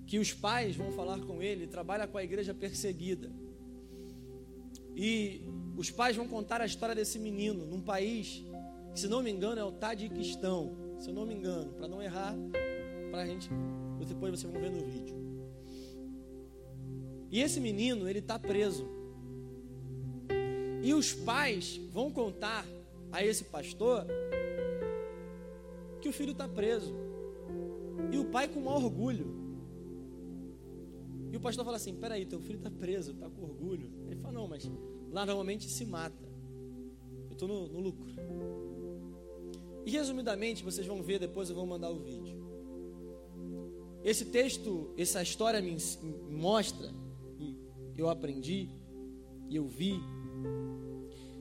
[0.06, 3.30] que os pais vão falar com ele, trabalha com a igreja perseguida.
[4.94, 5.42] E
[5.76, 8.44] os pais vão contar a história desse menino num país
[8.92, 10.76] que, se não me engano, é o Tadiquistão.
[10.98, 12.34] Se eu não me engano, para não errar,
[13.10, 13.48] para a gente,
[14.06, 15.16] depois vocês vão ver no vídeo.
[17.30, 18.86] E esse menino, ele está preso.
[20.82, 22.66] E os pais vão contar
[23.12, 24.06] a esse pastor
[26.10, 26.94] o filho está preso.
[28.12, 29.26] E o pai com maior orgulho.
[31.32, 33.90] E o pastor fala assim: peraí, teu filho está preso, está com orgulho.
[34.06, 34.70] Ele fala: não, mas
[35.10, 36.24] lá normalmente se mata.
[37.28, 38.10] Eu estou no, no lucro.
[39.86, 42.38] E resumidamente, vocês vão ver, depois eu vou mandar o vídeo.
[44.04, 45.76] Esse texto, essa história me
[46.30, 46.90] mostra,
[47.38, 47.56] e
[47.96, 48.68] eu aprendi,
[49.48, 50.00] e eu vi,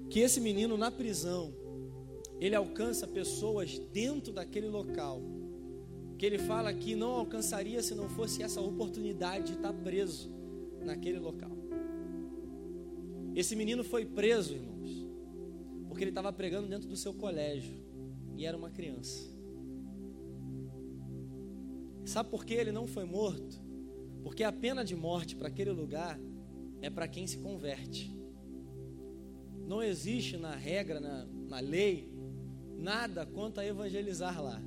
[0.09, 1.53] que esse menino na prisão,
[2.39, 5.21] ele alcança pessoas dentro daquele local,
[6.17, 10.29] que ele fala que não alcançaria se não fosse essa oportunidade de estar preso
[10.83, 11.51] naquele local.
[13.35, 15.07] Esse menino foi preso, irmãos,
[15.87, 17.75] porque ele estava pregando dentro do seu colégio
[18.35, 19.29] e era uma criança.
[22.05, 23.61] Sabe por que ele não foi morto?
[24.23, 26.19] Porque a pena de morte para aquele lugar
[26.81, 28.15] é para quem se converte.
[29.67, 32.08] Não existe na regra, na, na lei,
[32.79, 34.61] nada quanto a evangelizar lá.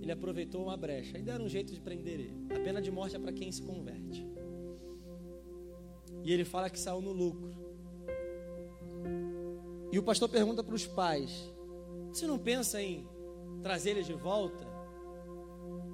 [0.00, 2.46] Ele aproveitou uma brecha e deram um jeito de prender ele.
[2.54, 4.26] A pena de morte é para quem se converte.
[6.22, 7.54] E ele fala que saiu no lucro.
[9.92, 11.52] E o pastor pergunta para os pais:
[12.12, 13.06] Você não pensa em
[13.62, 14.66] trazer ele de volta?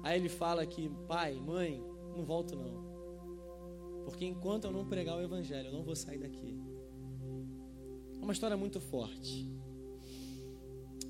[0.03, 1.81] Aí ele fala que, pai, mãe,
[2.15, 2.83] não volto não.
[4.03, 6.59] Porque enquanto eu não pregar o evangelho, eu não vou sair daqui.
[8.19, 9.49] É uma história muito forte.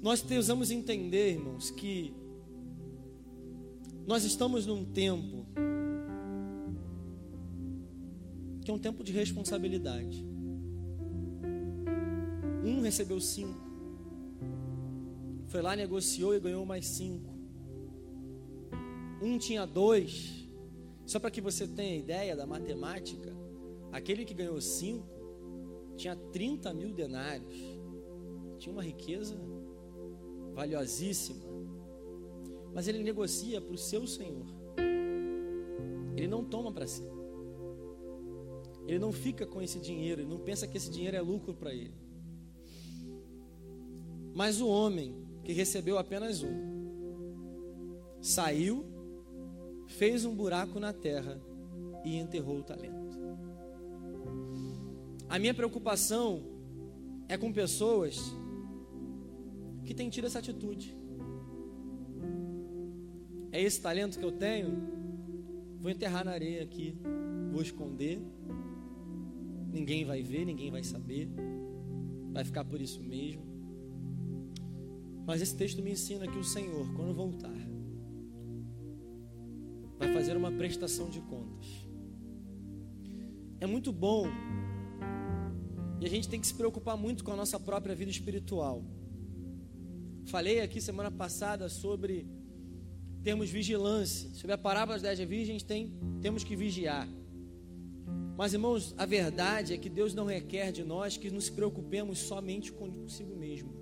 [0.03, 2.13] Nós precisamos entender, irmãos, que
[4.05, 5.45] nós estamos num tempo
[8.65, 10.25] que é um tempo de responsabilidade.
[12.65, 13.61] Um recebeu cinco,
[15.47, 17.33] foi lá, negociou e ganhou mais cinco.
[19.21, 20.49] Um tinha dois.
[21.05, 23.33] Só para que você tenha ideia da matemática,
[23.89, 25.07] aquele que ganhou cinco
[25.95, 27.55] tinha 30 mil denários,
[28.57, 29.52] tinha uma riqueza
[30.53, 31.43] valiosíssima,
[32.73, 34.45] mas ele negocia para o seu senhor,
[36.15, 37.03] ele não toma para si,
[38.87, 41.73] ele não fica com esse dinheiro, ele não pensa que esse dinheiro é lucro para
[41.73, 41.93] ele.
[44.33, 46.73] Mas o homem que recebeu apenas um,
[48.19, 48.85] saiu,
[49.87, 51.39] fez um buraco na terra
[52.03, 53.03] e enterrou o talento.
[55.29, 56.43] A minha preocupação
[57.27, 58.33] é com pessoas
[59.93, 60.97] que têm tido essa atitude.
[63.51, 64.69] É esse talento que eu tenho,
[65.77, 66.97] vou enterrar na areia aqui,
[67.51, 68.19] vou esconder.
[69.71, 71.29] Ninguém vai ver, ninguém vai saber.
[72.31, 73.43] Vai ficar por isso mesmo.
[75.27, 77.55] Mas esse texto me ensina que o Senhor, quando voltar,
[79.99, 81.87] vai fazer uma prestação de contas.
[83.59, 84.25] É muito bom
[86.01, 88.83] e a gente tem que se preocupar muito com a nossa própria vida espiritual.
[90.33, 92.25] Falei aqui semana passada sobre
[93.21, 94.31] termos vigilância.
[94.33, 95.93] Sobre a parábola das dez virgens, tem,
[96.23, 97.07] temos que vigiar.
[98.35, 102.71] Mas, irmãos, a verdade é que Deus não requer de nós que nos preocupemos somente
[102.71, 103.75] consigo mesmo.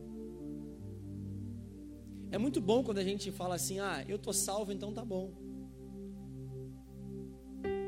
[2.29, 5.31] É muito bom quando a gente fala assim: ah, eu estou salvo, então tá bom.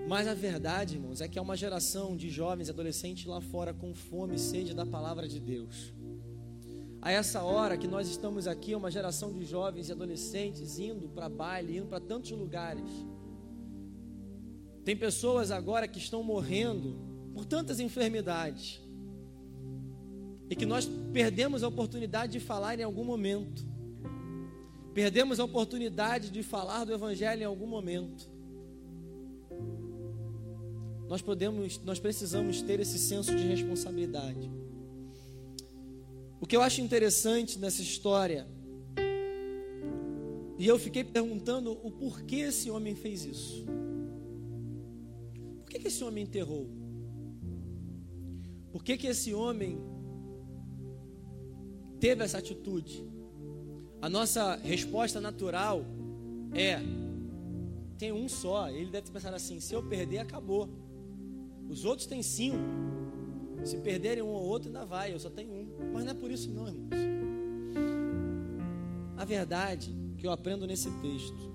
[0.07, 3.73] Mas a verdade, irmãos, é que há uma geração de jovens e adolescentes lá fora
[3.73, 5.93] com fome e sede da palavra de Deus.
[7.05, 11.09] A essa hora que nós estamos aqui, é uma geração de jovens e adolescentes indo
[11.09, 12.89] para baile, indo para tantos lugares.
[14.85, 16.95] Tem pessoas agora que estão morrendo
[17.33, 18.81] por tantas enfermidades.
[20.49, 23.67] E que nós perdemos a oportunidade de falar em algum momento.
[24.93, 28.31] Perdemos a oportunidade de falar do Evangelho em algum momento.
[31.09, 34.62] Nós podemos, nós precisamos ter esse senso de responsabilidade.
[36.43, 38.45] O que eu acho interessante nessa história,
[40.59, 43.63] e eu fiquei perguntando o porquê esse homem fez isso.
[45.61, 46.67] Por que, que esse homem enterrou?
[48.73, 49.79] Por que, que esse homem
[51.97, 53.07] teve essa atitude?
[54.01, 55.85] A nossa resposta natural
[56.53, 56.81] é:
[57.97, 58.69] tem um só.
[58.69, 60.67] Ele deve pensar assim: se eu perder, acabou.
[61.69, 62.57] Os outros têm cinco.
[63.63, 65.13] Se perderem um ou outro, ainda vai.
[65.13, 65.62] Eu só tenho um.
[65.93, 66.89] Mas não é por isso, não, irmãos.
[69.15, 71.53] A verdade que eu aprendo nesse texto,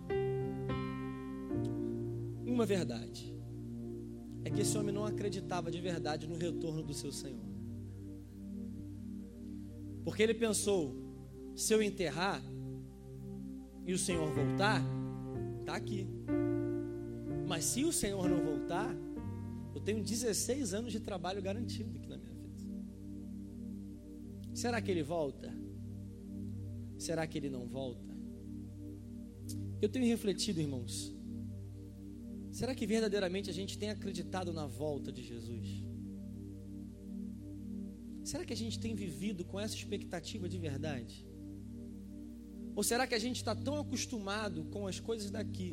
[2.46, 3.34] uma verdade,
[4.44, 7.48] é que esse homem não acreditava de verdade no retorno do seu Senhor.
[10.04, 10.96] Porque ele pensou:
[11.54, 12.42] se eu enterrar
[13.84, 14.82] e o Senhor voltar,
[15.60, 16.06] está aqui.
[17.46, 18.94] Mas se o Senhor não voltar,
[19.74, 21.90] eu tenho 16 anos de trabalho garantido
[24.60, 25.48] Será que ele volta?
[26.98, 28.12] Será que ele não volta?
[29.80, 31.14] Eu tenho refletido, irmãos.
[32.50, 35.84] Será que verdadeiramente a gente tem acreditado na volta de Jesus?
[38.24, 41.24] Será que a gente tem vivido com essa expectativa de verdade?
[42.74, 45.72] Ou será que a gente está tão acostumado com as coisas daqui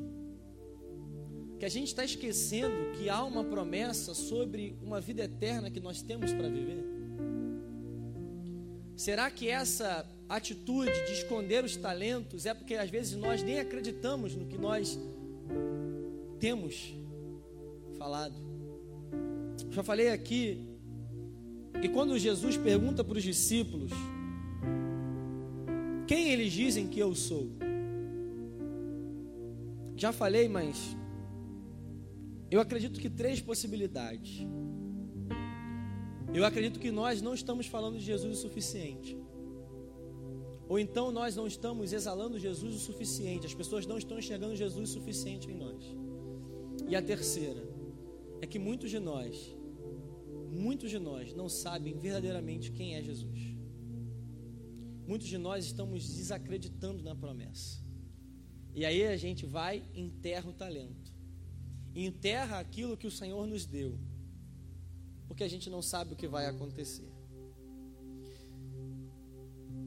[1.58, 6.04] que a gente está esquecendo que há uma promessa sobre uma vida eterna que nós
[6.04, 6.95] temos para viver?
[8.96, 14.36] Será que essa atitude de esconder os talentos é porque às vezes nós nem acreditamos
[14.36, 14.98] no que nós
[16.40, 16.94] temos
[17.98, 18.36] falado?
[19.70, 20.66] Já falei aqui
[21.82, 23.92] que quando Jesus pergunta para os discípulos
[26.08, 27.50] quem eles dizem que eu sou,
[29.96, 30.96] já falei, mas
[32.52, 34.46] eu acredito que três possibilidades.
[36.38, 39.18] Eu acredito que nós não estamos falando de Jesus o suficiente.
[40.68, 43.46] Ou então nós não estamos exalando Jesus o suficiente.
[43.46, 45.82] As pessoas não estão enxergando Jesus o suficiente em nós.
[46.90, 47.64] E a terceira
[48.42, 49.56] é que muitos de nós,
[50.52, 53.40] muitos de nós não sabem verdadeiramente quem é Jesus.
[55.08, 57.80] Muitos de nós estamos desacreditando na promessa.
[58.74, 61.16] E aí a gente vai e enterra o talento
[61.96, 63.98] enterra aquilo que o Senhor nos deu,
[65.28, 67.12] porque a gente não sabe o que vai acontecer.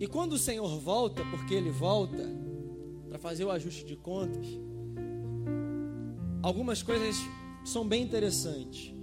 [0.00, 2.24] E quando o Senhor volta, porque Ele volta,
[3.08, 4.46] para fazer o ajuste de contas,
[6.42, 7.16] algumas coisas
[7.64, 8.94] são bem interessantes.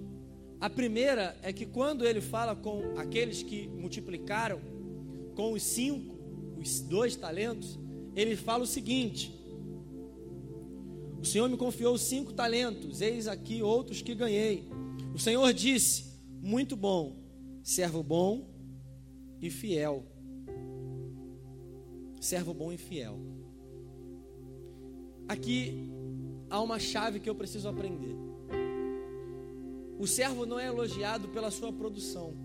[0.60, 4.62] A primeira é que quando Ele fala com aqueles que multiplicaram
[5.36, 6.16] com os cinco,
[6.58, 7.78] os dois talentos,
[8.16, 9.34] Ele fala o seguinte:
[11.22, 14.70] o Senhor me confiou cinco talentos, eis aqui outros que ganhei.
[15.14, 16.05] O Senhor disse:
[16.46, 17.16] Muito bom,
[17.64, 18.48] servo bom
[19.42, 20.06] e fiel.
[22.22, 23.18] Servo bom e fiel.
[25.28, 25.90] Aqui
[26.50, 28.16] há uma chave que eu preciso aprender.
[29.98, 32.36] O servo não é elogiado pela sua produção.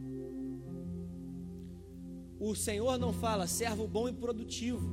[2.38, 4.88] O Senhor não fala servo bom e produtivo,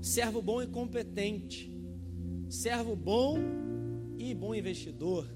[0.00, 1.74] servo bom e competente
[2.54, 3.36] servo bom
[4.16, 5.28] e bom investidor.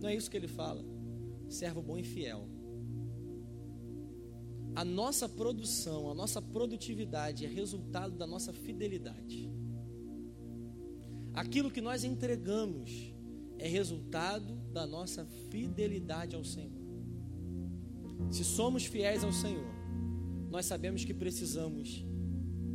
[0.00, 0.84] Não é isso que ele fala.
[1.48, 2.46] Servo bom e fiel.
[4.76, 9.50] A nossa produção, a nossa produtividade é resultado da nossa fidelidade.
[11.32, 13.14] Aquilo que nós entregamos
[13.58, 16.86] é resultado da nossa fidelidade ao Senhor.
[18.30, 19.64] Se somos fiéis ao Senhor,
[20.50, 22.04] nós sabemos que precisamos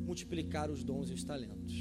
[0.03, 1.71] multiplicar os dons e os talentos.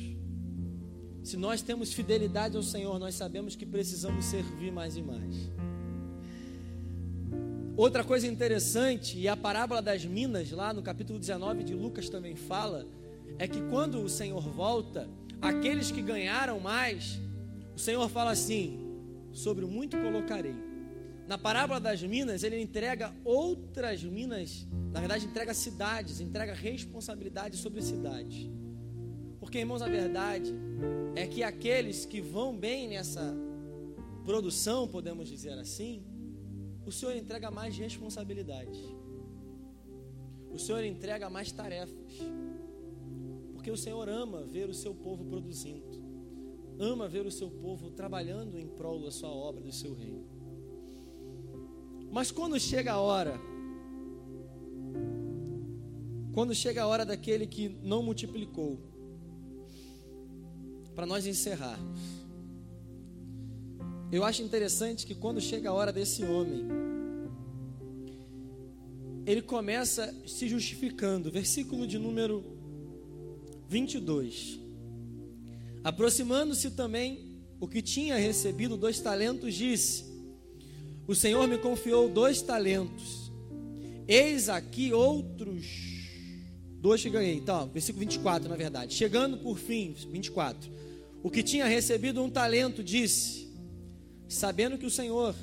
[1.22, 5.50] Se nós temos fidelidade ao Senhor, nós sabemos que precisamos servir mais e mais.
[7.80, 12.36] Outra coisa interessante, e a parábola das minas, lá no capítulo 19 de Lucas também
[12.36, 12.86] fala,
[13.38, 15.08] é que quando o Senhor volta,
[15.40, 17.18] aqueles que ganharam mais,
[17.74, 18.78] o Senhor fala assim:
[19.32, 20.54] sobre o muito colocarei.
[21.26, 27.80] Na parábola das minas, ele entrega outras minas, na verdade, entrega cidades, entrega responsabilidade sobre
[27.80, 28.46] cidades.
[29.40, 30.54] Porque, irmãos, a verdade
[31.16, 33.34] é que aqueles que vão bem nessa
[34.26, 36.04] produção, podemos dizer assim,
[36.84, 38.80] o Senhor entrega mais responsabilidade.
[40.50, 42.18] O Senhor entrega mais tarefas.
[43.52, 46.00] Porque o Senhor ama ver o seu povo produzindo.
[46.78, 50.26] Ama ver o seu povo trabalhando em prol da sua obra, do seu reino.
[52.10, 53.38] Mas quando chega a hora,
[56.32, 58.80] quando chega a hora daquele que não multiplicou,
[60.94, 62.19] para nós encerrarmos,
[64.12, 66.66] eu acho interessante que quando chega a hora desse homem,
[69.24, 72.44] ele começa se justificando, versículo de número
[73.68, 74.58] 22.
[75.84, 80.04] Aproximando-se também o que tinha recebido dois talentos, disse:
[81.06, 83.30] O Senhor me confiou dois talentos,
[84.08, 86.00] eis aqui outros
[86.80, 87.34] dois que ganhei.
[87.34, 88.94] Então, versículo 24, na verdade.
[88.94, 90.70] Chegando por fim, 24.
[91.22, 93.49] O que tinha recebido um talento disse:
[94.30, 95.34] sabendo que o Senhor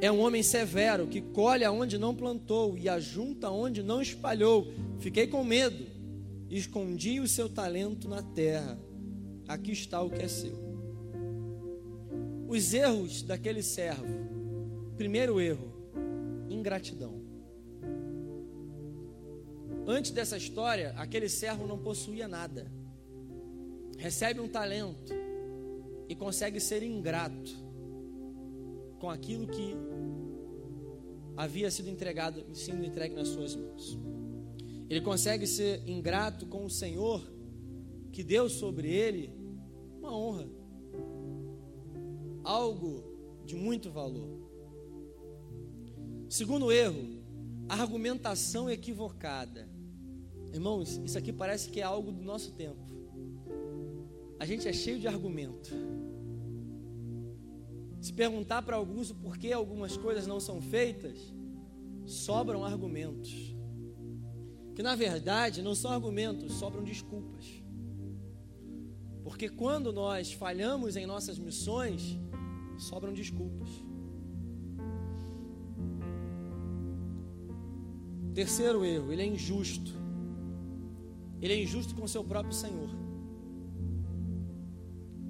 [0.00, 4.72] é um homem severo, que colhe aonde não plantou e ajunta onde não espalhou.
[4.98, 5.86] Fiquei com medo,
[6.48, 8.78] escondi o seu talento na terra.
[9.46, 10.58] Aqui está o que é seu.
[12.48, 14.06] Os erros daquele servo.
[14.96, 15.70] Primeiro erro,
[16.48, 17.22] ingratidão.
[19.86, 22.72] Antes dessa história, aquele servo não possuía nada.
[23.98, 25.12] Recebe um talento
[26.08, 27.52] e consegue ser ingrato
[28.98, 29.74] com aquilo que
[31.36, 33.98] havia sido entregado, sendo entregue nas suas mãos.
[34.88, 37.22] Ele consegue ser ingrato com o Senhor
[38.12, 39.32] que deu sobre ele
[39.98, 40.48] uma honra,
[42.44, 43.02] algo
[43.44, 44.44] de muito valor.
[46.28, 47.22] Segundo erro,
[47.68, 49.68] argumentação equivocada.
[50.52, 52.83] Irmãos, isso aqui parece que é algo do nosso tempo.
[54.38, 55.70] A gente é cheio de argumento.
[58.00, 61.18] Se perguntar para alguns o porquê algumas coisas não são feitas,
[62.04, 63.54] sobram argumentos.
[64.74, 67.62] Que na verdade não são argumentos, sobram desculpas.
[69.22, 72.18] Porque quando nós falhamos em nossas missões,
[72.76, 73.68] sobram desculpas.
[78.34, 79.92] Terceiro erro, ele é injusto.
[81.40, 82.90] Ele é injusto com seu próprio Senhor.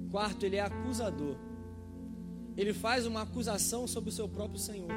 [0.09, 1.37] Quarto, ele é acusador
[2.57, 4.89] ele faz uma acusação sobre o seu próprio Senhor.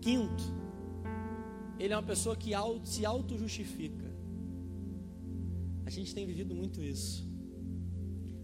[0.00, 0.44] Quinto,
[1.78, 2.52] ele é uma pessoa que
[2.84, 4.08] se auto-justifica.
[5.84, 7.28] A gente tem vivido muito isso.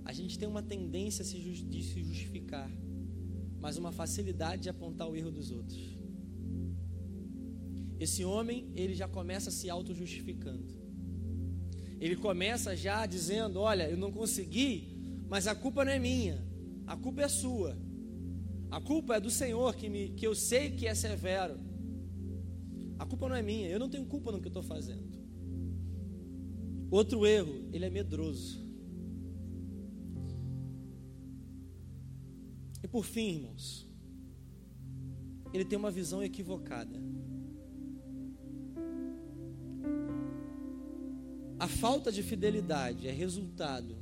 [0.05, 2.71] A gente tem uma tendência de se justificar,
[3.61, 5.97] mas uma facilidade de apontar o erro dos outros.
[7.99, 10.86] Esse homem, ele já começa se auto-justificando.
[12.01, 14.97] Ele começa já dizendo: Olha, eu não consegui
[15.29, 16.43] mas a culpa não é minha,
[16.87, 17.77] a culpa é sua.
[18.71, 21.59] A culpa é do Senhor que, me, que eu sei que é severo.
[22.99, 25.17] A culpa não é minha, eu não tenho culpa no que eu estou fazendo.
[26.91, 28.65] Outro erro, ele é medroso.
[32.83, 33.89] E por fim, irmãos,
[35.53, 37.01] ele tem uma visão equivocada.
[41.59, 43.97] A falta de fidelidade é resultado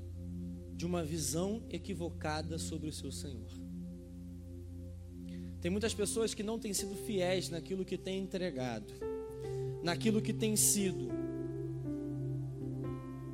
[0.75, 3.49] de uma visão equivocada sobre o seu Senhor.
[5.61, 8.93] Tem muitas pessoas que não têm sido fiéis naquilo que têm entregado,
[9.85, 11.09] naquilo que tem sido,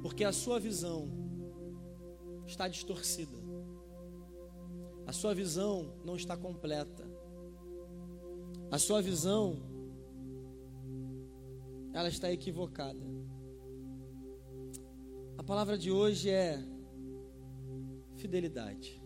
[0.03, 1.09] porque a sua visão
[2.47, 3.37] está distorcida,
[5.07, 7.05] a sua visão não está completa,
[8.71, 9.57] a sua visão
[11.95, 13.20] ela está equivocada.
[15.51, 16.65] Palavra de hoje é
[18.17, 19.03] fidelidade.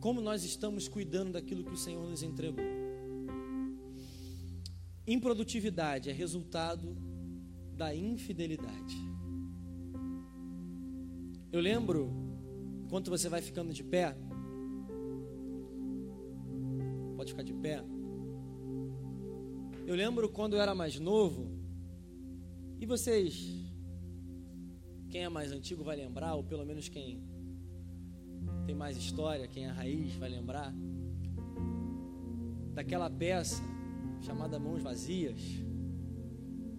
[0.00, 2.64] Como nós estamos cuidando daquilo que o Senhor nos entregou?
[5.06, 6.96] Improdutividade é resultado
[7.76, 8.96] da infidelidade.
[11.52, 12.10] Eu lembro,
[12.84, 14.16] enquanto você vai ficando de pé,
[17.16, 17.84] pode ficar de pé.
[19.86, 21.55] Eu lembro quando eu era mais novo,
[22.80, 23.66] e vocês
[25.08, 27.22] quem é mais antigo vai lembrar, ou pelo menos quem
[28.66, 30.74] tem mais história, quem é raiz vai lembrar,
[32.74, 33.62] daquela peça
[34.20, 35.40] chamada Mãos Vazias.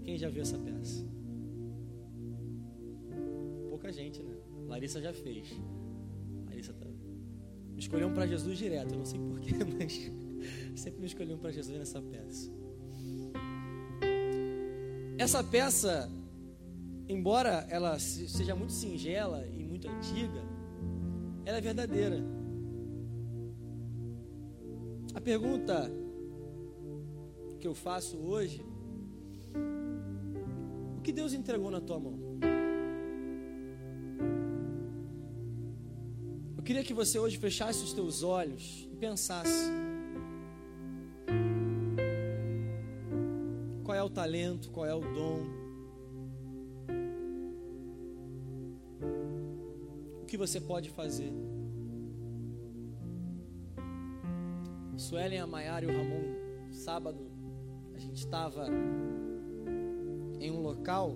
[0.04, 1.06] Quem já viu essa peça?
[3.70, 4.38] Pouca gente, né?
[4.68, 5.50] Larissa já fez.
[6.46, 6.86] Larissa tá...
[6.86, 11.78] Me escolheu para Jesus direto, eu não sei porquê, mas sempre me escolheu para Jesus
[11.78, 12.52] nessa peça.
[15.28, 16.10] Essa peça,
[17.10, 20.42] embora ela seja muito singela e muito antiga,
[21.44, 22.24] ela é verdadeira.
[25.14, 25.92] A pergunta
[27.60, 28.66] que eu faço hoje:
[30.98, 32.18] o que Deus entregou na tua mão?
[36.56, 39.87] Eu queria que você hoje fechasse os teus olhos e pensasse.
[44.18, 45.46] Talento, qual é o dom?
[50.24, 51.32] O que você pode fazer?
[54.98, 55.46] Suelen, a
[55.84, 57.30] e o Ramon, sábado,
[57.94, 58.66] a gente estava
[60.40, 61.16] em um local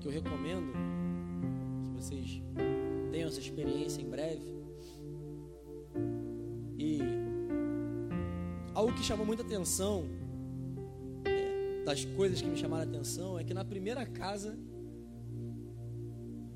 [0.00, 0.72] que eu recomendo
[1.84, 2.42] que vocês
[3.12, 4.58] tenham essa experiência em breve.
[6.78, 6.98] E
[8.72, 10.19] algo que chamou muita atenção,
[11.84, 14.56] das coisas que me chamaram a atenção, é que na primeira casa,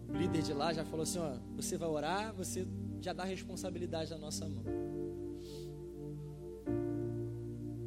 [0.08, 2.66] o líder de lá já falou assim: ó, você vai orar, você
[3.00, 4.64] já dá responsabilidade na nossa mão.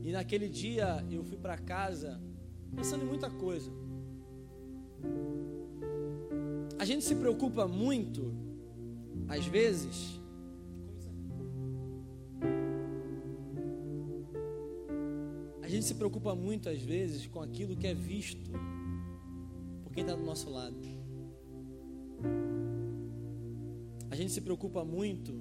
[0.04, 2.22] E naquele dia eu fui para casa
[2.76, 3.72] pensando em muita coisa.
[6.80, 8.34] A gente se preocupa muito,
[9.28, 10.16] às vezes,
[15.78, 18.51] gente se preocupa muito, às vezes, com aquilo que é visto
[19.84, 20.75] por quem está do nosso lado.
[24.09, 25.39] A gente se preocupa muito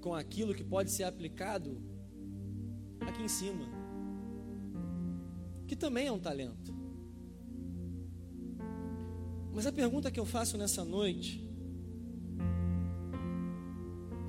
[0.00, 1.76] com aquilo que pode ser aplicado
[3.00, 3.66] aqui em cima,
[5.66, 6.74] que também é um talento.
[9.52, 11.46] Mas a pergunta que eu faço nessa noite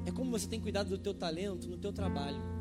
[0.06, 2.53] é como você tem cuidado do teu talento no teu trabalho,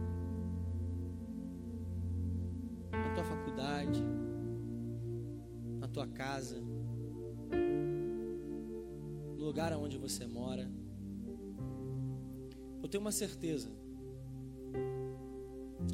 [5.79, 6.61] na tua casa,
[9.37, 10.71] no lugar onde você mora.
[12.83, 13.71] Eu tenho uma certeza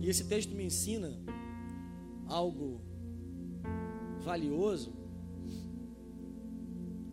[0.01, 1.19] e esse texto me ensina
[2.27, 2.81] algo
[4.21, 4.93] valioso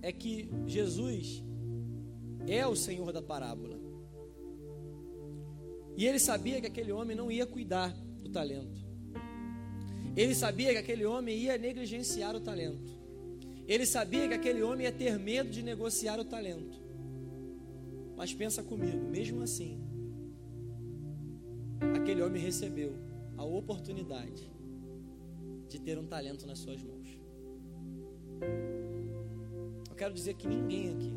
[0.01, 1.43] é que Jesus
[2.47, 3.79] é o Senhor da parábola.
[5.97, 7.91] E ele sabia que aquele homem não ia cuidar
[8.21, 8.84] do talento.
[10.15, 12.95] Ele sabia que aquele homem ia negligenciar o talento.
[13.67, 16.79] Ele sabia que aquele homem ia ter medo de negociar o talento.
[18.15, 19.77] Mas pensa comigo, mesmo assim,
[21.95, 22.93] aquele homem recebeu
[23.35, 24.49] a oportunidade
[25.67, 27.19] de ter um talento nas suas mãos.
[29.89, 31.13] Eu quero dizer que ninguém aqui,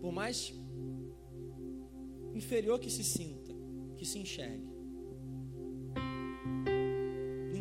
[0.00, 0.52] por mais
[2.34, 3.54] inferior que se sinta,
[3.96, 4.77] que se enxergue,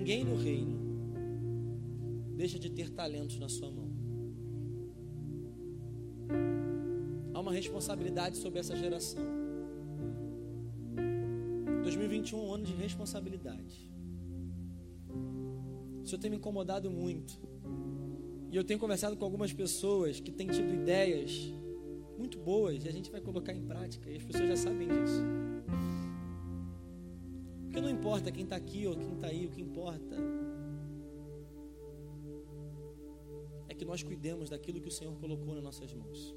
[0.08, 0.78] ninguém no reino
[2.38, 3.92] deixa de ter talentos na sua mão.
[7.34, 9.22] Há uma responsabilidade sobre essa geração.
[11.84, 13.92] 2021 é um ano de responsabilidade.
[16.02, 17.38] O Senhor tem me incomodado muito.
[18.50, 21.54] E eu tenho conversado com algumas pessoas que têm tido ideias
[22.18, 24.10] muito boas e a gente vai colocar em prática.
[24.10, 25.47] E as pessoas já sabem disso.
[28.08, 30.16] Importa quem está aqui ou quem está aí, o que importa
[33.68, 36.34] é que nós cuidemos daquilo que o Senhor colocou nas nossas mãos.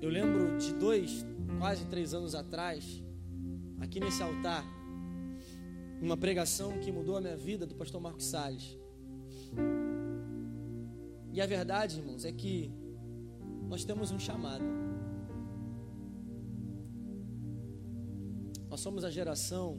[0.00, 1.26] Eu lembro de dois
[1.58, 3.02] quase três anos atrás,
[3.80, 4.64] aqui nesse altar,
[6.00, 8.78] uma pregação que mudou a minha vida do pastor Marcos Salles.
[11.32, 12.72] E a verdade, irmãos, é que
[13.68, 14.89] nós temos um chamado.
[18.80, 19.78] Somos a geração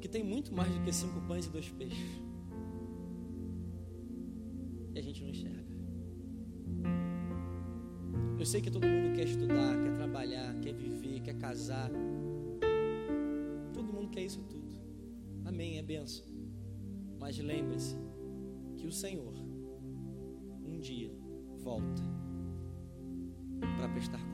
[0.00, 2.20] que tem muito mais do que cinco pães e dois peixes.
[4.92, 5.72] E a gente não enxerga.
[8.36, 11.88] Eu sei que todo mundo quer estudar, quer trabalhar, quer viver, quer casar.
[13.72, 14.74] Todo mundo quer isso tudo.
[15.44, 16.26] Amém, é benção.
[17.20, 17.96] Mas lembre-se
[18.76, 19.34] que o Senhor
[20.66, 21.12] um dia
[21.62, 22.02] volta
[23.76, 24.27] para prestar.